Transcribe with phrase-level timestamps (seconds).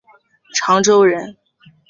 [0.55, 1.37] 长洲人。